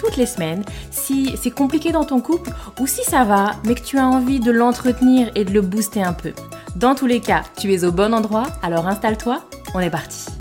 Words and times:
toutes 0.00 0.16
les 0.16 0.26
semaines 0.26 0.64
si 0.90 1.36
c'est 1.40 1.50
compliqué 1.50 1.92
dans 1.92 2.04
ton 2.04 2.20
couple 2.20 2.50
ou 2.80 2.86
si 2.86 3.04
ça 3.04 3.24
va, 3.24 3.52
mais 3.64 3.74
que 3.74 3.82
tu 3.82 3.98
as 3.98 4.06
envie 4.06 4.40
de 4.40 4.50
l'entretenir 4.50 5.30
et 5.34 5.44
de 5.44 5.52
le 5.52 5.60
booster 5.60 6.02
un 6.02 6.14
peu. 6.14 6.32
Dans 6.76 6.94
tous 6.94 7.06
les 7.06 7.20
cas, 7.20 7.42
tu 7.58 7.72
es 7.72 7.84
au 7.84 7.92
bon 7.92 8.14
endroit, 8.14 8.46
alors 8.62 8.86
installe-toi, 8.86 9.42
on 9.74 9.80
est 9.80 9.90
parti. 9.90 10.39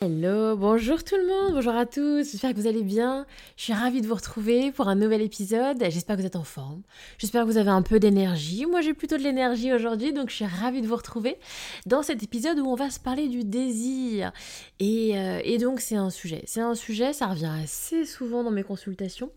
Hello, 0.00 0.56
bonjour 0.56 1.02
tout 1.02 1.16
le 1.16 1.26
monde, 1.26 1.54
bonjour 1.54 1.74
à 1.74 1.84
tous, 1.84 2.30
j'espère 2.30 2.54
que 2.54 2.60
vous 2.60 2.68
allez 2.68 2.84
bien. 2.84 3.26
Je 3.56 3.64
suis 3.64 3.72
ravie 3.72 4.00
de 4.00 4.06
vous 4.06 4.14
retrouver 4.14 4.70
pour 4.70 4.86
un 4.86 4.94
nouvel 4.94 5.20
épisode. 5.22 5.82
J'espère 5.90 6.14
que 6.14 6.20
vous 6.20 6.26
êtes 6.26 6.36
en 6.36 6.44
forme, 6.44 6.82
j'espère 7.18 7.44
que 7.44 7.50
vous 7.50 7.56
avez 7.56 7.70
un 7.70 7.82
peu 7.82 7.98
d'énergie. 7.98 8.64
Moi 8.64 8.80
j'ai 8.80 8.94
plutôt 8.94 9.16
de 9.16 9.24
l'énergie 9.24 9.72
aujourd'hui, 9.72 10.12
donc 10.12 10.30
je 10.30 10.36
suis 10.36 10.44
ravie 10.44 10.82
de 10.82 10.86
vous 10.86 10.94
retrouver 10.94 11.36
dans 11.86 12.04
cet 12.04 12.22
épisode 12.22 12.60
où 12.60 12.66
on 12.66 12.76
va 12.76 12.90
se 12.90 13.00
parler 13.00 13.26
du 13.26 13.42
désir. 13.42 14.30
Et, 14.78 15.18
euh, 15.18 15.58
donc 15.58 15.80
c'est 15.80 15.96
un 15.96 16.10
sujet, 16.10 16.44
c'est 16.46 16.60
un 16.60 16.76
sujet, 16.76 17.12
ça 17.12 17.26
revient 17.26 17.50
assez 17.60 18.04
souvent 18.04 18.44
dans 18.44 18.52
mes 18.52 18.62
consultations. 18.62 19.32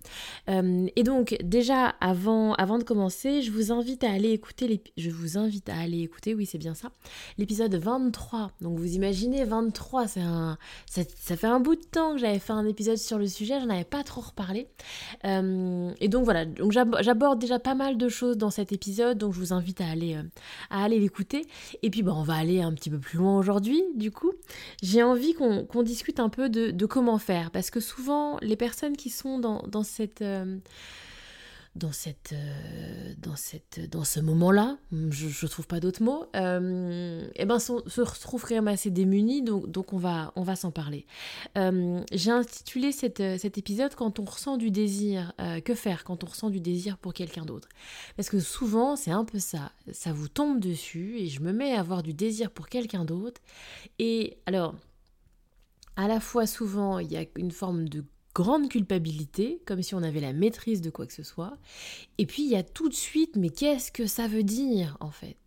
Euh, 0.47 0.85
et 0.95 1.01
donc 1.01 1.37
déjà 1.43 1.87
avant, 2.01 2.53
avant 2.53 2.77
de 2.77 2.83
commencer, 2.83 3.41
je 3.41 3.49
vous 3.49 3.71
invite 3.71 4.03
à 4.03 4.11
aller 4.11 4.29
écouter, 4.29 4.83
je 4.95 5.09
vous 5.09 5.39
invite 5.39 5.69
à 5.69 5.79
aller 5.79 6.01
écouter, 6.01 6.35
oui 6.35 6.45
c'est 6.45 6.59
bien 6.59 6.75
ça, 6.75 6.91
l'épisode 7.39 7.73
23. 7.73 8.51
Donc 8.61 8.77
vous 8.77 8.93
imaginez 8.93 9.43
23, 9.43 10.07
c'est 10.07 10.19
un 10.19 10.50
ça, 10.85 11.03
fait 11.35 11.47
un 11.47 11.59
bout 11.59 11.75
de 11.75 11.83
temps 11.83 12.13
que 12.13 12.19
j'avais 12.19 12.39
fait 12.39 12.53
un 12.53 12.65
épisode 12.65 12.97
sur 12.97 13.17
le 13.17 13.27
sujet, 13.27 13.59
j'en 13.59 13.69
avais 13.69 13.83
pas 13.83 14.03
trop 14.03 14.21
reparlé. 14.21 14.67
Euh, 15.25 15.91
et 15.99 16.07
donc 16.07 16.25
voilà, 16.25 16.45
j'aborde 17.01 17.39
déjà 17.39 17.59
pas 17.59 17.75
mal 17.75 17.97
de 17.97 18.09
choses 18.09 18.37
dans 18.37 18.49
cet 18.49 18.71
épisode, 18.71 19.17
donc 19.17 19.33
je 19.33 19.39
vous 19.39 19.53
invite 19.53 19.81
à 19.81 19.89
aller, 19.89 20.15
euh, 20.15 20.23
à 20.69 20.83
aller 20.83 20.99
l'écouter. 20.99 21.47
Et 21.81 21.89
puis 21.89 22.03
bon, 22.03 22.13
on 22.13 22.23
va 22.23 22.35
aller 22.35 22.61
un 22.61 22.73
petit 22.73 22.89
peu 22.89 22.99
plus 22.99 23.17
loin 23.17 23.37
aujourd'hui, 23.37 23.83
du 23.95 24.11
coup. 24.11 24.31
J'ai 24.81 25.03
envie 25.03 25.33
qu'on 25.33 25.83
discute 25.83 26.19
un 26.19 26.29
peu 26.29 26.49
de, 26.49 26.85
comment 26.85 27.17
faire, 27.17 27.51
parce 27.51 27.71
que 27.71 27.79
souvent 27.79 28.37
les 28.41 28.55
personnes 28.55 28.97
qui 28.97 29.09
sont 29.09 29.39
dans, 29.39 29.83
cette... 29.83 30.21
Euh, 30.21 30.57
dans, 31.75 31.91
cette, 31.91 32.33
euh, 32.33 33.13
dans, 33.17 33.35
cette, 33.35 33.89
dans 33.89 34.03
ce 34.03 34.19
moment-là, 34.19 34.77
je 34.91 35.27
ne 35.27 35.47
trouve 35.47 35.67
pas 35.67 35.79
d'autres 35.79 36.03
mots, 36.03 36.25
euh, 36.35 37.25
eh 37.35 37.45
ben, 37.45 37.59
se 37.59 38.01
retrouvent 38.01 38.43
quand 38.43 38.55
même 38.55 38.67
assez 38.67 38.89
démunis, 38.89 39.41
donc, 39.41 39.69
donc 39.71 39.93
on 39.93 39.97
va, 39.97 40.33
on 40.35 40.43
va 40.43 40.55
s'en 40.55 40.71
parler. 40.71 41.05
Euh, 41.57 42.03
j'ai 42.11 42.31
intitulé 42.31 42.91
cette, 42.91 43.23
cet 43.39 43.57
épisode 43.57 43.95
Quand 43.95 44.19
on 44.19 44.25
ressent 44.25 44.57
du 44.57 44.69
désir, 44.69 45.33
que 45.63 45.75
faire 45.75 46.03
quand 46.03 46.23
on 46.23 46.27
ressent 46.27 46.49
du 46.49 46.59
désir 46.59 46.97
pour 46.97 47.13
quelqu'un 47.13 47.45
d'autre? 47.45 47.69
Parce 48.15 48.29
que 48.29 48.39
souvent, 48.39 48.95
c'est 48.95 49.11
un 49.11 49.25
peu 49.25 49.39
ça, 49.39 49.71
ça 49.91 50.11
vous 50.11 50.27
tombe 50.27 50.59
dessus 50.59 51.17
et 51.17 51.27
je 51.27 51.41
me 51.41 51.53
mets 51.53 51.73
à 51.73 51.79
avoir 51.79 52.03
du 52.03 52.13
désir 52.13 52.51
pour 52.51 52.67
quelqu'un 52.67 53.05
d'autre. 53.05 53.41
Et 53.99 54.37
alors, 54.45 54.75
à 55.95 56.07
la 56.07 56.19
fois 56.19 56.47
souvent, 56.47 56.99
il 56.99 57.11
y 57.11 57.17
a 57.17 57.25
une 57.37 57.51
forme 57.51 57.87
de 57.87 58.03
grande 58.33 58.69
culpabilité, 58.69 59.61
comme 59.65 59.81
si 59.81 59.95
on 59.95 60.03
avait 60.03 60.21
la 60.21 60.33
maîtrise 60.33 60.81
de 60.81 60.89
quoi 60.89 61.05
que 61.05 61.13
ce 61.13 61.23
soit. 61.23 61.57
Et 62.17 62.25
puis 62.25 62.43
il 62.43 62.49
y 62.49 62.55
a 62.55 62.63
tout 62.63 62.89
de 62.89 62.93
suite, 62.93 63.35
mais 63.35 63.49
qu'est-ce 63.49 63.91
que 63.91 64.05
ça 64.05 64.27
veut 64.27 64.43
dire 64.43 64.97
en 64.99 65.11
fait? 65.11 65.37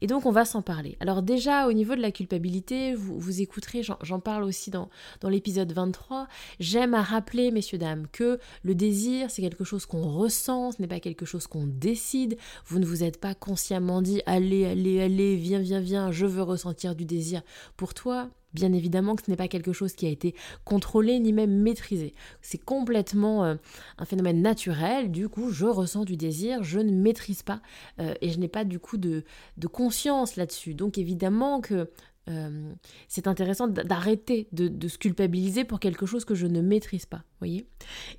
Et 0.00 0.06
donc 0.06 0.26
on 0.26 0.30
va 0.30 0.44
s'en 0.44 0.62
parler. 0.62 0.96
Alors 1.00 1.22
déjà 1.22 1.66
au 1.68 1.72
niveau 1.72 1.94
de 1.94 2.00
la 2.00 2.10
culpabilité, 2.10 2.94
vous, 2.94 3.18
vous 3.18 3.40
écouterez, 3.40 3.82
j'en 3.82 4.20
parle 4.20 4.44
aussi 4.44 4.70
dans, 4.70 4.90
dans 5.20 5.28
l'épisode 5.28 5.72
23, 5.72 6.28
j'aime 6.60 6.94
à 6.94 7.02
rappeler, 7.02 7.50
messieurs, 7.50 7.78
dames, 7.78 8.06
que 8.12 8.38
le 8.62 8.74
désir, 8.74 9.30
c'est 9.30 9.42
quelque 9.42 9.64
chose 9.64 9.86
qu'on 9.86 10.02
ressent, 10.02 10.72
ce 10.72 10.82
n'est 10.82 10.88
pas 10.88 11.00
quelque 11.00 11.24
chose 11.24 11.46
qu'on 11.46 11.66
décide. 11.66 12.36
Vous 12.66 12.78
ne 12.78 12.86
vous 12.86 13.04
êtes 13.04 13.20
pas 13.20 13.34
consciemment 13.34 14.02
dit, 14.02 14.22
allez, 14.26 14.64
allez, 14.66 15.00
allez, 15.00 15.36
viens, 15.36 15.60
viens, 15.60 15.80
viens, 15.80 16.12
je 16.12 16.26
veux 16.26 16.42
ressentir 16.42 16.94
du 16.94 17.04
désir 17.04 17.42
pour 17.76 17.94
toi. 17.94 18.30
Bien 18.54 18.72
évidemment 18.72 19.16
que 19.16 19.24
ce 19.24 19.30
n'est 19.30 19.36
pas 19.36 19.48
quelque 19.48 19.72
chose 19.72 19.94
qui 19.94 20.06
a 20.06 20.08
été 20.08 20.34
contrôlé 20.64 21.18
ni 21.18 21.32
même 21.32 21.50
maîtrisé. 21.50 22.14
C'est 22.40 22.58
complètement 22.58 23.44
euh, 23.44 23.56
un 23.98 24.04
phénomène 24.04 24.40
naturel. 24.42 25.10
Du 25.10 25.28
coup, 25.28 25.50
je 25.50 25.66
ressens 25.66 26.04
du 26.04 26.16
désir, 26.16 26.62
je 26.62 26.78
ne 26.78 26.92
maîtrise 26.92 27.42
pas 27.42 27.60
euh, 28.00 28.14
et 28.20 28.30
je 28.30 28.38
n'ai 28.38 28.48
pas 28.48 28.64
du 28.64 28.78
coup 28.78 28.96
de, 28.96 29.24
de 29.56 29.66
conscience 29.66 30.36
là-dessus. 30.36 30.74
Donc 30.74 30.98
évidemment 30.98 31.60
que 31.60 31.90
euh, 32.30 32.72
c'est 33.08 33.26
intéressant 33.26 33.68
d'arrêter 33.68 34.48
de, 34.52 34.88
se 34.88 34.98
culpabiliser 34.98 35.64
pour 35.64 35.78
quelque 35.78 36.06
chose 36.06 36.24
que 36.24 36.34
je 36.34 36.46
ne 36.46 36.60
maîtrise 36.62 37.04
pas, 37.04 37.22
voyez. 37.38 37.66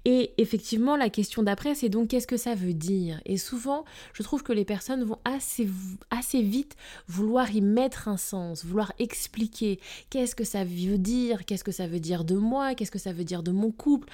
Et 0.03 0.33
effectivement, 0.37 0.95
la 0.95 1.09
question 1.09 1.41
d'après, 1.41 1.73
c'est 1.75 1.89
donc 1.89 2.09
qu'est-ce 2.09 2.27
que 2.27 2.37
ça 2.37 2.53
veut 2.53 2.73
dire? 2.73 3.19
Et 3.25 3.37
souvent, 3.37 3.83
je 4.13 4.21
trouve 4.23 4.43
que 4.43 4.53
les 4.53 4.65
personnes 4.65 5.03
vont 5.03 5.19
assez, 5.25 5.67
assez 6.11 6.41
vite 6.41 6.75
vouloir 7.07 7.53
y 7.55 7.61
mettre 7.61 8.07
un 8.07 8.17
sens, 8.17 8.63
vouloir 8.63 8.93
expliquer 8.99 9.79
qu'est-ce 10.09 10.35
que 10.35 10.43
ça 10.43 10.63
veut 10.63 10.97
dire, 10.97 11.45
qu'est-ce 11.45 11.63
que 11.63 11.71
ça 11.71 11.87
veut 11.87 11.99
dire 11.99 12.23
de 12.23 12.35
moi, 12.35 12.75
qu'est-ce 12.75 12.91
que 12.91 12.99
ça 12.99 13.13
veut 13.13 13.23
dire 13.23 13.43
de 13.43 13.51
mon 13.51 13.71
couple. 13.71 14.09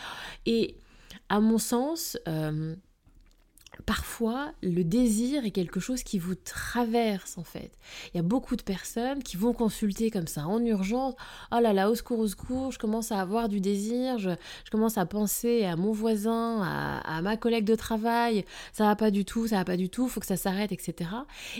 Et 0.46 0.78
à 1.30 1.40
mon 1.40 1.58
sens, 1.58 2.18
euh, 2.28 2.76
parfois, 3.86 4.52
le 4.62 4.84
désir 4.84 5.46
est 5.46 5.52
quelque 5.52 5.80
chose 5.80 6.04
qui 6.04 6.20
vous 6.20 6.36
traverse 6.36 7.38
en 7.38 7.44
fait. 7.44 7.72
Il 8.14 8.18
y 8.18 8.20
a 8.20 8.24
beaucoup 8.24 8.56
de 8.56 8.62
personnes 8.62 9.24
qui 9.24 9.38
vont 9.38 9.54
consulter 9.54 10.12
comme 10.12 10.28
ça 10.28 10.46
en 10.46 10.64
urgence. 10.64 11.14
Oh 11.52 11.60
là 11.62 11.74
là, 11.74 11.90
au 11.90 11.96
secours, 11.96 12.20
au 12.20 12.28
secours, 12.28 12.72
je 12.72 12.80
commence 12.80 13.12
à 13.12 13.20
avoir 13.20 13.50
du 13.50 13.62
désir, 13.62 14.18
je, 14.18 14.32
commence 14.72 14.98
à 14.98 15.06
penser 15.06 15.66
à 15.66 15.76
mon 15.76 15.92
voisin, 15.92 16.62
à, 16.62 17.22
ma 17.22 17.38
collègue 17.38 17.66
de 17.66 17.76
travail, 17.76 18.46
ça 18.74 18.86
va 18.86 18.96
pas 18.96 19.12
du 19.12 19.26
tout, 19.26 19.48
ça 19.48 19.58
va 19.58 19.66
pas 19.66 19.78
du 19.78 19.90
tout, 19.90 20.08
faut 20.08 20.20
que 20.20 20.26
ça 20.26 20.38
s'arrête, 20.38 20.72
etc. 20.72 21.10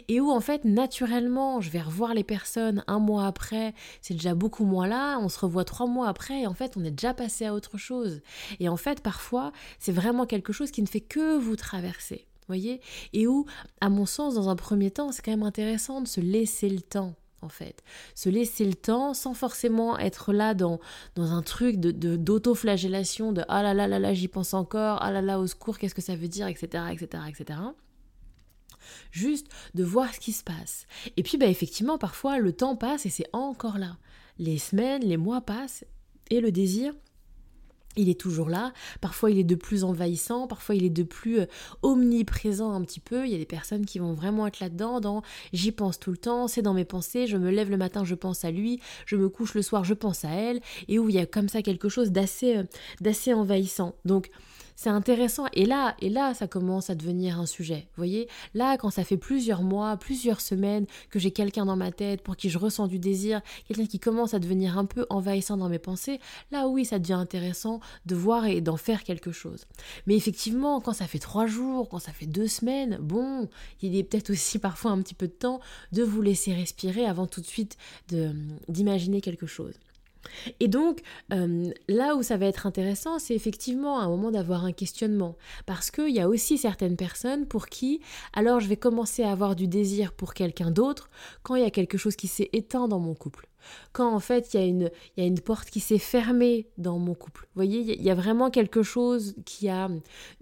Et 0.08 0.20
où 0.20 0.32
en 0.32 0.42
fait, 0.42 0.66
naturellement, 0.66 1.62
je 1.62 1.70
vais 1.70 1.82
revoir 1.82 2.14
les 2.14 2.24
personnes 2.24 2.84
un 2.88 3.00
mois 3.00 3.26
après, 3.26 3.74
c'est 4.02 4.14
déjà 4.14 4.36
beaucoup 4.36 4.66
moins 4.66 4.88
là, 4.88 5.18
on 5.20 5.30
se 5.30 5.40
revoit 5.40 5.66
trois 5.66 5.88
mois 5.88 6.08
après 6.08 6.42
et 6.42 6.48
en 6.48 6.54
fait, 6.54 6.76
on 6.78 6.84
est 6.84 6.92
déjà 6.92 7.14
passé 7.14 7.46
à 7.46 7.54
autre 7.54 7.78
chose. 7.78 8.22
Et 8.60 8.70
en 8.70 8.78
fait, 8.78 9.02
parfois, 9.02 9.52
c'est 9.80 9.92
vraiment 9.92 10.26
quelque 10.26 10.54
chose 10.54 10.72
qui 10.72 10.82
ne 10.82 10.88
fait 10.88 11.02
que 11.02 11.38
vous 11.38 11.56
traverser 11.56 12.11
Et 13.14 13.28
où, 13.28 13.46
à 13.80 13.90
mon 13.90 14.06
sens, 14.06 14.36
dans 14.36 14.50
un 14.50 14.56
premier 14.56 14.92
temps, 14.92 15.12
c'est 15.12 15.22
quand 15.22 15.32
même 15.32 15.44
intéressant 15.44 16.02
de 16.02 16.08
se 16.08 16.22
laisser 16.22 16.70
le 16.70 16.82
temps 16.82 17.16
en 17.42 17.50
fait. 17.50 17.84
Se 18.16 18.30
laisser 18.30 18.66
le 18.66 18.76
temps 18.76 19.14
sans 19.14 19.34
forcément 19.34 19.98
être 19.98 20.32
là 20.34 20.54
dans, 20.54 20.80
dans 21.16 21.32
un 21.32 21.42
truc 21.42 21.78
de, 21.78 22.16
d'auto-flagellation, 22.16 23.32
de, 23.32 23.44
ah 23.48 23.64
là 23.64 23.74
là 23.74 23.88
là 23.88 24.00
là, 24.00 24.14
j'y 24.14 24.28
pense 24.28 24.54
encore, 24.54 25.00
ah 25.02 25.12
là 25.12 25.22
là, 25.22 25.40
au 25.40 25.48
secours, 25.48 25.78
qu'est-ce 25.78 25.96
que 25.96 26.02
ça 26.02 26.16
veut 26.16 26.28
dire, 26.28 26.48
etc., 26.48 26.84
etc., 26.92 27.24
etc. 27.28 27.60
Juste 29.12 29.48
de 29.74 29.84
voir 29.84 30.14
ce 30.14 30.20
qui 30.20 30.32
se 30.32 30.44
passe. 30.44 30.86
Et 31.18 31.24
puis, 31.24 31.38
bah, 31.38 31.48
effectivement, 31.48 31.98
parfois, 31.98 32.40
le 32.40 32.54
temps 32.54 32.76
passe 32.76 33.06
et 33.06 33.10
c'est 33.10 33.28
encore 33.34 33.78
là. 33.78 33.98
Les 34.38 34.58
semaines, 34.58 35.04
les 35.04 35.18
mois 35.18 35.42
passent 35.42 35.86
et 36.30 36.42
le 36.42 36.52
désir 36.52 36.94
il 37.98 38.10
est 38.10 38.20
toujours 38.20 38.50
là, 38.50 38.74
parfois 39.02 39.32
il 39.32 39.40
est 39.40 39.44
de 39.44 39.56
plus 39.56 39.84
envahissant, 39.84 40.48
parfois 40.48 40.76
il 40.76 40.84
est 40.84 40.90
de 40.90 41.04
plus 41.04 41.42
euh, 41.42 41.46
omniprésent 41.82 42.72
un 42.74 42.82
petit 42.82 43.00
peu, 43.00 43.26
il 43.26 43.32
y 43.32 43.36
a 43.36 43.38
des 43.38 43.46
personnes 43.46 43.86
qui 43.86 44.00
vont 44.00 44.14
vraiment 44.14 44.48
être 44.48 44.60
là-dedans, 44.60 45.00
dans 45.00 45.22
j'y 45.54 45.72
pense 45.72 46.00
tout 46.00 46.12
le 46.12 46.18
temps, 46.18 46.48
c'est 46.48 46.62
dans 46.62 46.74
mes 46.74 46.86
pensées, 46.86 47.28
je 47.28 47.38
me 47.38 47.50
lève 47.50 47.70
le 47.70 47.78
matin, 47.78 48.04
je 48.06 48.16
pense 48.16 48.46
à 48.46 48.52
lui, 48.52 48.80
je 49.06 49.16
me 49.16 49.30
couche 49.30 49.54
le 49.54 49.62
soir, 49.62 49.84
je 49.84 49.94
pense 49.94 50.26
à 50.26 50.30
elle, 50.30 50.62
et 50.88 51.00
où 51.00 51.10
il 51.10 51.16
y 51.16 51.20
a 51.20 51.26
comme 51.26 51.50
ça 51.50 51.62
quelque 51.62 51.90
chose 51.90 52.12
d'assez 52.12 52.58
euh, 52.58 52.64
d'assez 53.02 53.34
envahissant. 53.34 53.96
Donc 54.06 54.30
c'est 54.82 54.90
intéressant. 54.90 55.46
Et 55.54 55.68
là, 55.68 55.96
et 56.00 56.10
là, 56.10 56.34
ça 56.34 56.48
commence 56.48 56.90
à 56.90 56.96
devenir 56.96 57.40
un 57.40 57.46
sujet. 57.46 57.82
Vous 57.90 57.98
voyez, 57.98 58.28
là, 58.56 58.78
quand 58.78 58.90
ça 58.90 59.04
fait 59.04 59.16
plusieurs 59.16 59.62
mois, 59.62 59.96
plusieurs 59.96 60.42
semaines 60.42 60.88
que 61.12 61.20
j'ai 61.20 61.30
quelqu'un 61.30 61.66
dans 61.66 61.76
ma 61.76 61.92
tête 61.92 62.24
pour 62.24 62.36
qui 62.36 62.50
je 62.50 62.58
ressens 62.58 62.88
du 62.88 62.98
désir, 62.98 63.42
quelqu'un 63.68 63.86
qui 63.86 64.00
commence 64.00 64.34
à 64.34 64.40
devenir 64.40 64.80
un 64.80 64.86
peu 64.86 65.06
envahissant 65.12 65.56
dans 65.56 65.70
mes 65.70 65.78
pensées, 65.78 66.20
là, 66.50 66.68
oui, 66.68 66.84
ça 66.84 66.98
devient 66.98 67.14
intéressant 67.14 67.80
de 68.08 68.16
voir 68.16 68.48
et 68.48 68.60
d'en 68.60 68.76
faire 68.76 69.04
quelque 69.04 69.32
chose. 69.32 69.68
Mais 70.08 70.16
effectivement, 70.16 70.82
quand 70.82 70.94
ça 70.94 71.06
fait 71.06 71.20
trois 71.20 71.46
jours, 71.46 71.88
quand 71.88 72.00
ça 72.00 72.12
fait 72.12 72.26
deux 72.26 72.48
semaines, 72.48 72.98
bon, 73.00 73.50
il 73.84 73.96
est 73.96 74.04
peut-être 74.04 74.32
aussi 74.32 74.58
parfois 74.60 74.90
un 74.90 75.02
petit 75.04 75.14
peu 75.14 75.28
de 75.28 75.34
temps 75.34 75.60
de 75.92 76.02
vous 76.02 76.24
laisser 76.24 76.56
respirer 76.56 77.06
avant 77.06 77.28
tout 77.28 77.42
de 77.42 77.46
suite 77.46 77.78
d'imaginer 78.68 79.22
quelque 79.22 79.46
chose. 79.46 79.76
Et 80.60 80.68
donc, 80.68 81.02
euh, 81.34 81.72
là 81.88 82.16
où 82.16 82.24
ça 82.24 82.38
va 82.38 82.46
être 82.46 82.66
intéressant, 82.66 83.20
c'est 83.20 83.36
effectivement 83.36 84.00
à 84.00 84.04
un 84.04 84.10
moment 84.10 84.32
d'avoir 84.32 84.66
un 84.66 84.72
questionnement. 84.72 85.36
Parce 85.66 85.92
qu'il 85.92 86.10
y 86.10 86.20
a 86.20 86.30
aussi 86.30 86.58
certaines 86.58 86.98
personnes 86.98 87.46
pour 87.46 87.68
qui, 87.68 88.02
alors 88.34 88.60
je 88.60 88.68
vais 88.68 88.78
commencer 88.78 89.24
à 89.24 89.32
avoir 89.32 89.56
du 89.56 89.68
désir 89.68 90.14
pour 90.14 90.34
quelqu'un 90.34 90.72
d'autre 90.72 91.10
quand 91.44 91.56
il 91.56 91.64
y 91.64 91.66
a 91.66 91.72
quelque 91.72 91.98
chose 91.98 92.16
qui 92.16 92.28
s'est 92.28 92.50
éteint 92.54 92.88
dans 92.88 93.00
mon 93.00 93.16
couple. 93.16 93.51
Quand 93.94 94.14
en 94.14 94.20
fait 94.20 94.54
il 94.54 94.60
y, 94.60 94.64
a 94.64 94.66
une, 94.66 94.92
y 95.18 95.22
a 95.22 95.26
une 95.26 95.40
porte 95.40 95.70
qui 95.70 95.80
s'est 95.80 95.98
fermée 95.98 96.68
dans 96.78 97.00
mon 97.00 97.14
couple. 97.14 97.44
Vous 97.44 97.56
voyez, 97.56 97.80
il 97.80 98.04
y 98.04 98.10
a 98.10 98.16
vraiment 98.16 98.50
quelque 98.50 98.84
chose 98.84 99.36
qui 99.46 99.70
a 99.70 99.90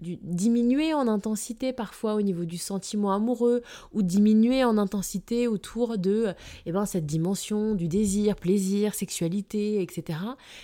diminué 0.00 0.94
en 0.94 1.08
intensité 1.08 1.72
parfois 1.72 2.14
au 2.14 2.22
niveau 2.22 2.44
du 2.44 2.58
sentiment 2.58 3.12
amoureux 3.12 3.62
ou 3.92 4.02
diminué 4.02 4.64
en 4.64 4.78
intensité 4.78 5.48
autour 5.48 5.98
de 5.98 6.34
eh 6.66 6.72
ben, 6.72 6.86
cette 6.86 7.06
dimension 7.06 7.74
du 7.74 7.88
désir, 7.88 8.36
plaisir, 8.36 8.94
sexualité, 8.94 9.82
etc. 9.82 10.18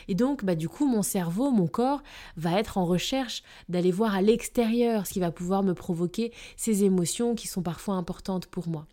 Et 0.08 0.14
donc, 0.14 0.44
bah, 0.44 0.54
du 0.54 0.68
coup, 0.68 0.86
mon 0.86 1.02
cerveau, 1.02 1.50
mon 1.50 1.66
corps 1.66 2.02
va 2.36 2.58
être 2.58 2.78
en 2.78 2.84
recherche 2.84 3.42
d'aller 3.68 3.90
voir 3.90 4.14
à 4.14 4.22
l'extérieur 4.22 5.06
ce 5.06 5.12
qui 5.12 5.20
va 5.20 5.30
pouvoir 5.30 5.62
me 5.62 5.74
provoquer 5.74 6.32
ces 6.56 6.84
émotions 6.84 7.34
qui 7.34 7.46
sont 7.46 7.62
parfois 7.62 7.94
importantes 7.94 8.46
pour 8.46 8.68
moi 8.68 8.86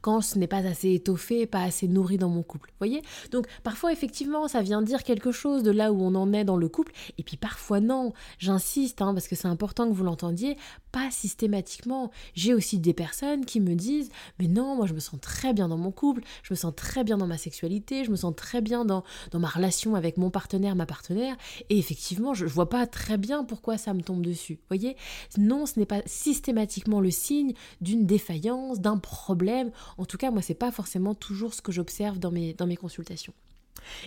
quand 0.00 0.20
ce 0.20 0.38
n'est 0.38 0.46
pas 0.46 0.66
assez 0.66 0.92
étoffé, 0.94 1.46
pas 1.46 1.62
assez 1.62 1.88
nourri 1.88 2.18
dans 2.18 2.28
mon 2.28 2.42
couple. 2.42 2.72
Voyez? 2.78 3.02
Donc 3.30 3.46
parfois 3.62 3.92
effectivement 3.92 4.48
ça 4.48 4.62
vient 4.62 4.82
dire 4.82 5.02
quelque 5.02 5.32
chose 5.32 5.62
de 5.62 5.70
là 5.70 5.92
où 5.92 6.02
on 6.02 6.14
en 6.14 6.32
est 6.32 6.44
dans 6.44 6.56
le 6.56 6.68
couple, 6.68 6.92
et 7.18 7.22
puis 7.22 7.36
parfois 7.36 7.80
non. 7.80 8.12
J'insiste 8.38 9.02
hein, 9.02 9.14
parce 9.14 9.28
que 9.28 9.36
c'est 9.36 9.48
important 9.48 9.88
que 9.88 9.94
vous 9.94 10.04
l'entendiez, 10.04 10.56
pas 10.92 11.10
systématiquement. 11.10 12.10
J'ai 12.34 12.54
aussi 12.54 12.78
des 12.78 12.94
personnes 12.94 13.44
qui 13.44 13.60
me 13.60 13.74
disent 13.74 14.10
mais 14.38 14.48
non, 14.48 14.76
moi 14.76 14.86
je 14.86 14.94
me 14.94 15.00
sens 15.00 15.20
très 15.20 15.52
bien 15.52 15.68
dans 15.68 15.78
mon 15.78 15.92
couple, 15.92 16.22
je 16.42 16.52
me 16.52 16.56
sens 16.56 16.72
très 16.74 17.04
bien 17.04 17.16
dans 17.16 17.26
ma 17.26 17.38
sexualité, 17.38 18.04
je 18.04 18.10
me 18.10 18.16
sens 18.16 18.34
très 18.36 18.60
bien 18.60 18.84
dans, 18.84 19.04
dans 19.30 19.38
ma 19.38 19.48
relation 19.48 19.94
avec 19.94 20.16
mon 20.16 20.30
partenaire, 20.30 20.76
ma 20.76 20.86
partenaire, 20.86 21.36
et 21.68 21.78
effectivement 21.78 22.34
je, 22.34 22.44
ne 22.44 22.50
vois 22.50 22.68
pas 22.68 22.86
très 22.86 23.18
bien 23.18 23.44
pourquoi 23.44 23.78
ça 23.78 23.94
me 23.94 24.02
tombe 24.02 24.24
dessus. 24.24 24.58
Voyez? 24.68 24.96
Non, 25.38 25.66
ce 25.66 25.78
n'est 25.78 25.86
pas 25.86 26.02
systématiquement 26.06 27.00
le 27.00 27.10
signe 27.10 27.54
d'une 27.80 28.06
défaillance, 28.06 28.80
d'un 28.80 28.98
problème 28.98 29.63
en 29.98 30.04
tout 30.04 30.16
cas, 30.16 30.30
moi, 30.30 30.42
c'est 30.42 30.54
pas 30.54 30.70
forcément 30.70 31.14
toujours 31.14 31.54
ce 31.54 31.62
que 31.62 31.72
j'observe 31.72 32.18
dans 32.18 32.30
mes, 32.30 32.54
dans 32.54 32.66
mes 32.66 32.76
consultations. 32.76 33.34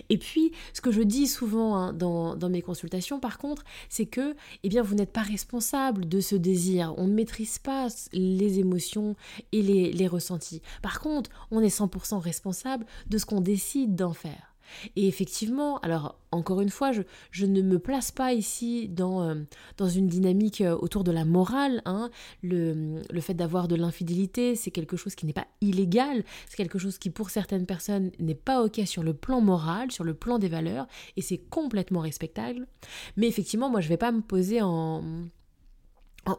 Et 0.08 0.18
puis, 0.18 0.52
ce 0.72 0.80
que 0.80 0.90
je 0.90 1.02
dis 1.02 1.26
souvent 1.26 1.76
hein, 1.76 1.92
dans, 1.92 2.48
mes 2.48 2.62
consultations, 2.62 3.20
par 3.20 3.38
contre, 3.38 3.64
c'est 3.88 4.06
que 4.06 4.34
eh 4.62 4.68
bien, 4.68 4.82
vous 4.82 4.94
n'êtes 4.94 5.12
pas 5.12 5.22
responsable 5.22 6.08
de 6.08 6.20
ce 6.20 6.34
désir. 6.34 6.94
On 6.96 7.06
ne 7.06 7.14
maîtrise 7.14 7.58
pas 7.58 7.88
les 8.12 8.58
émotions 8.58 9.16
et 9.52 9.62
les, 9.62 9.92
les 9.92 10.08
ressentis. 10.08 10.62
Par 10.82 11.00
contre, 11.00 11.30
on 11.50 11.60
est 11.60 11.76
100% 11.76 12.18
responsable 12.18 12.86
de 13.08 13.18
ce 13.18 13.26
qu'on 13.26 13.40
décide 13.40 13.94
d'en 13.94 14.12
faire. 14.12 14.47
Et 14.96 15.08
effectivement, 15.08 15.78
alors 15.78 16.18
encore 16.30 16.60
une 16.60 16.68
fois, 16.68 16.92
je, 17.30 17.46
ne 17.46 17.62
me 17.62 17.78
place 17.78 18.12
pas 18.12 18.32
ici 18.32 18.88
dans, 18.88 19.22
euh, 19.22 19.34
dans 19.76 19.88
une 19.88 20.08
dynamique 20.08 20.60
euh, 20.60 20.76
autour 20.76 21.04
de 21.04 21.10
la 21.10 21.24
morale. 21.24 21.80
Hein. 21.86 22.10
Le, 22.42 23.02
le 23.10 23.20
fait 23.20 23.34
d'avoir 23.34 23.68
de 23.68 23.76
l'infidélité, 23.76 24.54
c'est 24.54 24.70
quelque 24.70 24.96
chose 24.96 25.14
qui 25.14 25.26
n'est 25.26 25.32
pas 25.32 25.46
illégal, 25.60 26.24
c'est 26.48 26.56
quelque 26.56 26.78
chose 26.78 26.98
qui 26.98 27.10
pour 27.10 27.30
certaines 27.30 27.66
personnes 27.66 28.10
n'est 28.18 28.34
pas 28.34 28.62
OK 28.62 28.80
sur 28.84 29.02
le 29.02 29.14
plan 29.14 29.40
moral, 29.40 29.90
sur 29.90 30.04
le 30.04 30.14
plan 30.14 30.38
des 30.38 30.48
valeurs, 30.48 30.86
et 31.16 31.22
c'est 31.22 31.38
complètement 31.38 32.00
respectable. 32.00 32.66
Mais 33.16 33.26
effectivement, 33.26 33.70
moi, 33.70 33.80
je 33.80 33.86
ne 33.86 33.90
vais 33.90 33.96
pas 33.96 34.12
me 34.12 34.20
poser 34.20 34.60
en 34.60 35.02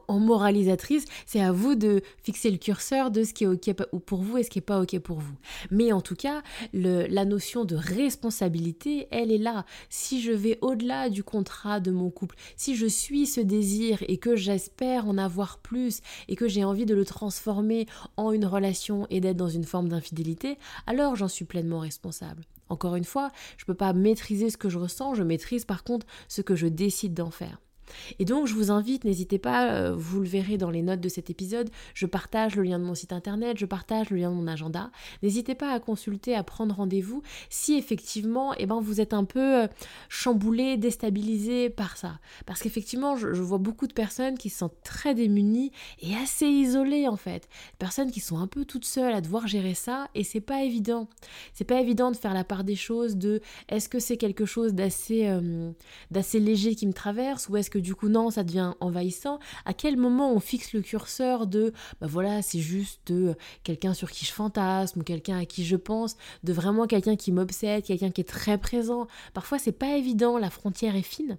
en 0.08 0.20
moralisatrice, 0.20 1.06
c'est 1.26 1.42
à 1.42 1.52
vous 1.52 1.76
de 1.76 2.02
fixer 2.24 2.52
le 2.52 2.58
curseur 2.58 3.12
de 3.12 3.24
ce 3.24 3.34
qui 3.34 3.44
est 3.44 3.48
OK 3.48 3.72
pour 4.06 4.22
vous 4.22 4.38
et 4.38 4.44
ce 4.44 4.50
qui 4.50 4.58
n'est 4.58 4.64
pas 4.64 4.82
OK 4.82 4.98
pour 5.00 5.20
vous. 5.20 5.36
Mais 5.72 5.92
en 5.92 6.02
tout 6.02 6.16
cas, 6.16 6.42
la 6.74 7.26
notion 7.26 7.66
de 7.66 7.76
responsabilité, 7.76 9.08
elle 9.12 9.32
est 9.32 9.38
là. 9.38 9.66
Si 9.90 10.22
je 10.22 10.32
vais 10.32 10.58
au-delà 10.62 11.10
du 11.10 11.24
contrat 11.24 11.80
de 11.80 11.92
mon 11.92 12.10
couple, 12.10 12.36
si 12.56 12.76
je 12.76 12.86
suis 12.86 13.26
ce 13.26 13.42
désir 13.42 14.04
et 14.08 14.18
que 14.18 14.36
j'espère 14.36 15.08
en 15.08 15.18
avoir 15.18 15.60
plus 15.60 16.02
et 16.28 16.36
que 16.36 16.48
j'ai 16.48 16.64
envie 16.64 16.86
de 16.86 16.96
le 16.96 17.06
transformer 17.06 17.88
en 18.18 18.32
une 18.32 18.46
relation 18.46 19.08
et 19.10 19.20
d'être 19.22 19.38
dans 19.38 19.50
une 19.50 19.64
forme 19.64 19.90
d'infidélité, 19.90 20.58
alors 20.88 21.16
j'en 21.16 21.28
suis 21.28 21.46
pleinement 21.46 21.80
responsable. 21.80 22.44
Encore 22.70 22.96
une 22.96 23.04
fois, 23.04 23.32
je 23.58 23.64
ne 23.64 23.68
peux 23.68 23.74
pas 23.74 23.94
maîtriser 23.94 24.50
ce 24.50 24.58
que 24.58 24.70
je 24.70 24.78
ressens, 24.78 25.16
je 25.16 25.24
maîtrise 25.24 25.66
par 25.66 25.84
contre 25.84 26.06
ce 26.28 26.42
que 26.42 26.56
je 26.56 26.68
décide 26.68 27.16
d'en 27.16 27.32
faire. 27.32 27.60
Et 28.20 28.26
donc 28.26 28.48
je 28.48 28.54
vous 28.54 28.72
invite, 28.72 29.04
n'hésitez 29.04 29.40
pas, 29.40 29.72
euh, 29.72 29.96
vous 29.96 30.20
le 30.20 30.28
verrez 30.28 30.58
dans 30.58 30.70
les 30.70 30.82
notes 30.82 31.02
de 31.02 31.10
cet 31.10 31.30
épisode, 31.30 31.70
je 31.94 32.06
partage 32.06 32.56
le 32.56 32.64
lien 32.64 32.80
de 32.80 32.84
mon 32.84 32.96
site 32.96 33.14
internet, 33.14 33.58
je 33.58 33.66
partage 33.66 34.10
le 34.10 34.18
lien 34.18 34.30
de 34.30 34.36
mon 34.36 34.48
agenda. 34.48 34.92
N'hésitez 35.24 35.56
pas 35.56 35.72
à 35.72 35.80
consulter, 35.80 36.36
à 36.36 36.44
prendre 36.44 36.76
rendez-vous 36.76 37.22
si 37.50 37.76
effectivement 37.76 38.54
eh 38.58 38.66
ben, 38.66 38.80
vous 38.80 39.02
êtes 39.02 39.14
un 39.14 39.24
peu 39.24 39.64
euh, 39.64 39.68
chamboulé, 40.10 40.78
déstabilisé 40.78 41.70
par 41.70 41.98
ça. 41.98 42.20
Parce 42.46 42.62
qu'effectivement, 42.62 43.16
je, 43.16 43.28
vois 43.28 43.58
beaucoup 43.58 43.88
de 43.88 43.94
personnes 43.94 44.38
qui 44.38 44.50
se 44.50 44.60
sentent 44.60 44.82
très 44.84 45.16
démunies 45.16 45.72
et 46.02 46.16
assez 46.16 46.46
isolées 46.46 47.08
en 47.08 47.16
fait. 47.16 47.48
Personnes 47.80 48.12
qui 48.12 48.20
sont 48.20 48.38
un 48.38 48.48
peu 48.48 48.66
toutes 48.66 48.86
seules 48.86 49.14
à 49.14 49.22
devoir 49.22 49.48
gérer 49.48 49.74
ça 49.74 50.10
et 50.16 50.24
c'est 50.24 50.42
pas 50.42 50.64
évident. 50.64 51.08
C'est 51.54 51.64
pas 51.64 51.80
évident 51.80 52.12
de 52.12 52.18
faire 52.18 52.34
la 52.34 52.44
part 52.44 52.64
des 52.64 52.76
choses, 52.76 53.16
de 53.16 53.42
est-ce 53.70 53.90
que 53.90 54.00
c'est 54.00 54.18
quelque 54.18 54.46
chose 54.46 54.74
d'assez 54.74 55.28
euh, 55.28 55.72
d'assez 56.12 56.40
léger 56.40 56.76
qui 56.76 56.88
me 56.88 56.94
traverse 56.94 57.50
ou 57.50 57.58
est-ce 57.58 57.70
que 57.70 57.79
du 57.82 57.96
coup 57.96 58.10
non, 58.10 58.30
ça 58.30 58.44
devient 58.44 58.74
envahissant, 58.80 59.40
à 59.66 59.74
quel 59.74 59.98
moment 59.98 60.34
on 60.34 60.40
fixe 60.40 60.74
le 60.74 60.82
curseur 60.82 61.48
de 61.48 61.74
bah 62.02 62.08
voilà, 62.08 62.42
c'est 62.42 62.60
juste 62.60 63.14
quelqu'un 63.64 63.94
sur 63.94 64.12
qui 64.12 64.26
je 64.26 64.32
fantasme 64.32 65.02
ou 65.02 65.04
quelqu'un 65.04 65.40
à 65.40 65.46
qui 65.46 65.66
je 65.66 65.76
pense, 65.76 66.16
de 66.44 66.54
vraiment 66.54 66.88
quelqu'un 66.88 67.16
qui 67.16 67.32
m'obsède, 67.32 67.84
quelqu'un 67.84 68.12
qui 68.12 68.22
est 68.22 68.30
très 68.30 68.58
présent. 68.58 69.08
Parfois 69.34 69.60
c'est 69.60 69.72
pas 69.72 69.98
évident, 69.98 70.38
la 70.38 70.50
frontière 70.50 70.96
est 70.96 71.02
fine. 71.02 71.38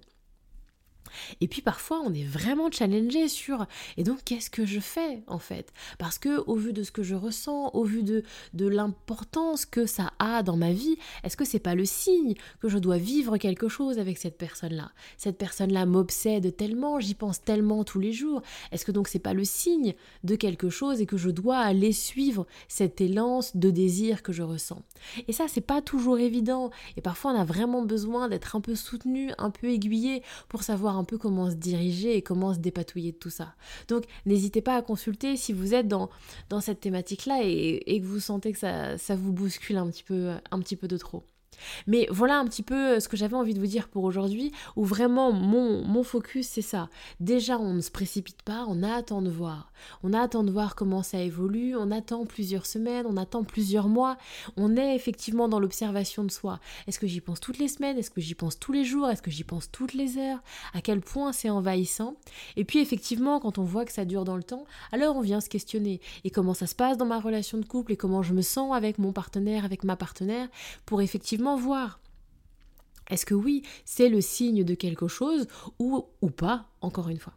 Et 1.39 1.47
puis 1.47 1.61
parfois, 1.61 2.01
on 2.05 2.13
est 2.13 2.23
vraiment 2.23 2.71
challengé 2.71 3.27
sur 3.27 3.65
et 3.97 4.03
donc 4.03 4.19
qu'est-ce 4.23 4.49
que 4.49 4.65
je 4.65 4.79
fais 4.79 5.23
en 5.27 5.39
fait? 5.39 5.71
Parce 5.97 6.17
que 6.17 6.41
au 6.47 6.55
vu 6.55 6.73
de 6.73 6.83
ce 6.83 6.91
que 6.91 7.03
je 7.03 7.15
ressens, 7.15 7.71
au 7.73 7.83
vu 7.83 8.03
de, 8.03 8.23
de 8.53 8.67
l'importance 8.67 9.65
que 9.65 9.85
ça 9.85 10.13
a 10.19 10.43
dans 10.43 10.57
ma 10.57 10.71
vie, 10.71 10.97
est-ce 11.23 11.37
que 11.37 11.45
c'est 11.45 11.59
pas 11.59 11.75
le 11.75 11.85
signe 11.85 12.35
que 12.59 12.69
je 12.69 12.77
dois 12.77 12.97
vivre 12.97 13.37
quelque 13.37 13.67
chose 13.67 13.99
avec 13.99 14.17
cette 14.17 14.37
personne-là? 14.37 14.91
Cette 15.17 15.37
personne-là 15.37 15.85
m'obsède 15.85 16.55
tellement, 16.55 16.99
j'y 16.99 17.13
pense 17.13 17.41
tellement 17.41 17.83
tous 17.83 17.99
les 17.99 18.13
jours. 18.13 18.41
Est-ce 18.71 18.85
que 18.85 18.91
donc 18.91 19.07
c'est 19.07 19.19
pas 19.19 19.33
le 19.33 19.45
signe 19.45 19.93
de 20.23 20.35
quelque 20.35 20.69
chose 20.69 21.01
et 21.01 21.05
que 21.05 21.17
je 21.17 21.29
dois 21.29 21.57
aller 21.57 21.91
suivre 21.91 22.45
cette 22.67 23.01
élance 23.01 23.55
de 23.55 23.69
désir 23.69 24.23
que 24.23 24.31
je 24.33 24.43
ressens? 24.43 24.81
Et 25.27 25.33
ça, 25.33 25.45
c'est 25.47 25.61
pas 25.61 25.81
toujours 25.81 26.19
évident. 26.19 26.71
Et 26.97 27.01
parfois, 27.01 27.31
on 27.31 27.39
a 27.39 27.45
vraiment 27.45 27.83
besoin 27.83 28.29
d'être 28.29 28.55
un 28.55 28.61
peu 28.61 28.75
soutenu, 28.75 29.31
un 29.37 29.49
peu 29.49 29.67
aiguillé 29.67 30.23
pour 30.47 30.63
savoir 30.63 30.97
un 31.01 31.03
peu 31.03 31.17
comment 31.17 31.49
se 31.49 31.55
diriger 31.55 32.15
et 32.15 32.21
comment 32.21 32.53
se 32.53 32.59
dépatouiller 32.59 33.11
de 33.11 33.17
tout 33.17 33.29
ça. 33.29 33.55
Donc 33.87 34.05
n'hésitez 34.25 34.61
pas 34.61 34.75
à 34.75 34.81
consulter 34.81 35.35
si 35.35 35.51
vous 35.51 35.73
êtes 35.73 35.87
dans, 35.87 36.09
dans 36.49 36.61
cette 36.61 36.79
thématique-là 36.79 37.41
et, 37.43 37.81
et, 37.85 37.99
que 37.99 38.05
vous 38.05 38.19
sentez 38.19 38.53
que 38.53 38.59
ça, 38.59 38.97
ça 38.97 39.15
vous 39.15 39.33
bouscule 39.33 39.77
un 39.77 39.89
petit 39.89 40.03
peu, 40.03 40.31
un 40.51 40.59
petit 40.59 40.75
peu 40.75 40.87
de 40.87 40.97
trop. 40.97 41.23
Mais 41.87 42.07
voilà 42.09 42.37
un 42.37 42.45
petit 42.45 42.63
peu 42.63 42.95
euh, 42.95 42.99
ce 42.99 43.07
que 43.07 43.17
j'avais 43.17 43.35
envie 43.35 43.53
de 43.53 43.59
vous 43.59 43.67
dire 43.67 43.87
pour 43.87 44.03
aujourd'hui, 44.03 44.51
où 44.75 44.83
vraiment 44.83 45.31
mon, 45.31 45.85
mon 45.85 46.03
focus 46.03 46.47
c'est 46.47 46.61
ça. 46.61 46.89
Déjà 47.19 47.57
on 47.57 47.73
ne 47.73 47.81
se 47.81 47.91
précipite 47.91 48.41
pas, 48.41 48.65
on 48.67 48.83
attend 48.83 49.21
de 49.21 49.29
voir. 49.29 49.71
On 50.03 50.13
attend 50.13 50.43
de 50.43 50.51
voir 50.51 50.75
comment 50.75 51.03
ça 51.03 51.19
évolue, 51.19 51.75
on 51.75 51.91
attend 51.91 52.25
plusieurs 52.25 52.65
semaines, 52.65 53.05
on 53.07 53.17
attend 53.17 53.43
plusieurs 53.43 53.87
mois. 53.87 54.17
On 54.57 54.75
est 54.77 54.95
effectivement 54.95 55.47
dans 55.47 55.59
l'observation 55.59 56.23
de 56.23 56.31
soi. 56.31 56.59
Est-ce 56.87 56.99
que 56.99 57.07
j'y 57.07 57.21
pense 57.21 57.39
toutes 57.39 57.57
les 57.57 57.67
semaines? 57.67 57.97
Est-ce 57.97 58.11
que 58.11 58.21
j'y 58.21 58.35
pense 58.35 58.59
tous 58.59 58.71
les 58.71 58.83
jours? 58.83 59.09
Est-ce 59.09 59.21
que 59.21 59.31
j'y 59.31 59.43
pense 59.43 59.71
toutes 59.71 59.93
les 59.93 60.17
heures? 60.17 60.39
À 60.73 60.81
quel 60.81 61.01
point 61.01 61.31
c'est 61.31 61.49
envahissant? 61.49 62.15
Et 62.55 62.65
puis 62.65 62.79
effectivement 62.79 63.39
quand 63.39 63.57
on 63.57 63.63
voit 63.63 63.85
que 63.85 63.91
ça 63.91 64.05
dure 64.05 64.23
dans 64.23 64.37
le 64.37 64.43
temps, 64.43 64.65
alors 64.91 65.15
on 65.15 65.21
vient 65.21 65.41
se 65.41 65.49
questionner. 65.49 66.01
Et 66.23 66.29
comment 66.29 66.53
ça 66.53 66.67
se 66.67 66.75
passe 66.75 66.97
dans 66.97 67.05
ma 67.05 67.19
relation 67.19 67.57
de 67.57 67.65
couple? 67.65 67.91
Et 67.93 67.97
comment 67.97 68.23
je 68.23 68.33
me 68.33 68.41
sens 68.41 68.75
avec 68.75 68.97
mon 68.97 69.11
partenaire, 69.11 69.65
avec 69.65 69.83
ma 69.83 69.95
partenaire, 69.95 70.47
pour 70.85 71.01
effectivement 71.01 71.40
voir. 71.55 71.99
Est-ce 73.09 73.25
que 73.25 73.33
oui, 73.33 73.63
c'est 73.85 74.09
le 74.09 74.21
signe 74.21 74.63
de 74.63 74.73
quelque 74.73 75.07
chose 75.07 75.47
ou, 75.79 76.05
ou 76.21 76.29
pas, 76.29 76.67
encore 76.81 77.09
une 77.09 77.19
fois? 77.19 77.33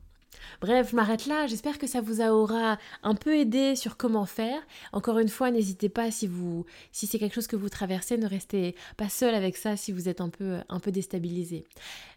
Bref, 0.60 0.90
je 0.90 0.96
m'arrête 0.96 1.26
là. 1.26 1.46
J'espère 1.46 1.78
que 1.78 1.86
ça 1.86 2.00
vous 2.00 2.20
aura 2.20 2.78
un 3.02 3.14
peu 3.14 3.36
aidé 3.36 3.76
sur 3.76 3.96
comment 3.96 4.26
faire. 4.26 4.60
Encore 4.92 5.18
une 5.18 5.28
fois, 5.28 5.50
n'hésitez 5.50 5.88
pas 5.88 6.10
si 6.10 6.26
vous, 6.26 6.64
si 6.92 7.06
c'est 7.06 7.18
quelque 7.18 7.34
chose 7.34 7.46
que 7.46 7.56
vous 7.56 7.68
traversez, 7.68 8.16
ne 8.18 8.26
restez 8.26 8.74
pas 8.96 9.08
seul 9.08 9.34
avec 9.34 9.56
ça 9.56 9.76
si 9.76 9.92
vous 9.92 10.08
êtes 10.08 10.20
un 10.20 10.28
peu, 10.28 10.58
un 10.68 10.80
peu 10.80 10.92
déstabilisé. 10.92 11.64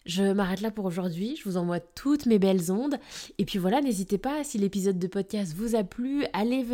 Je 0.08 0.24
m'arrête 0.24 0.62
là 0.62 0.72
pour 0.72 0.86
aujourd'hui. 0.86 1.36
Je 1.36 1.44
vous 1.44 1.58
envoie 1.58 1.82
toutes 1.82 2.28
mes 2.28 2.40
belles 2.40 2.72
ondes. 2.72 2.98
Et 3.38 3.46
puis 3.46 3.60
voilà, 3.60 3.82
n'hésitez 3.82 4.18
pas, 4.18 4.46
si 4.46 4.58
l'épisode 4.58 4.98
de 4.98 5.08
podcast 5.08 5.54
vous 5.54 5.76
a 5.76 5.84
plu, 5.84 6.24
allez 6.32 6.66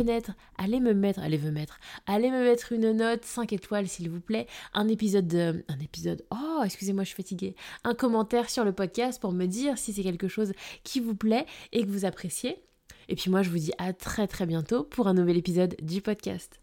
allez 0.56 0.78
me 0.80 0.94
mettre, 0.94 1.20
allez 1.20 1.38
me 1.38 1.50
mettre, 1.50 1.80
allez 2.06 2.30
me 2.30 2.44
mettre 2.44 2.72
une 2.72 2.92
note 2.92 3.24
5 3.24 3.52
étoiles 3.52 3.88
s'il 3.88 4.08
vous 4.08 4.20
plaît. 4.20 4.46
Un 4.72 4.86
épisode 4.86 5.26
de, 5.26 5.64
un 5.66 5.78
épisode, 5.80 6.24
oh, 6.30 6.62
excusez-moi, 6.64 7.02
je 7.02 7.08
suis 7.08 7.16
fatiguée. 7.16 7.56
Un 7.82 7.94
commentaire 7.94 8.48
sur 8.48 8.64
le 8.64 8.72
podcast 8.72 9.20
pour 9.20 9.32
me 9.32 9.46
dire 9.46 9.78
si 9.78 9.92
c'est 9.92 10.04
quelque 10.04 10.28
chose 10.28 10.52
qui 10.84 11.00
vous 11.00 11.16
plaît 11.16 11.46
et 11.72 11.84
que 11.84 11.90
vous 11.90 12.04
appréciez. 12.04 12.62
Et 13.08 13.16
puis 13.16 13.30
moi, 13.30 13.42
je 13.42 13.50
vous 13.50 13.58
dis 13.58 13.72
à 13.78 13.92
très 13.92 14.28
très 14.28 14.46
bientôt 14.46 14.84
pour 14.84 15.08
un 15.08 15.14
nouvel 15.14 15.36
épisode 15.36 15.74
du 15.82 16.00
podcast. 16.00 16.60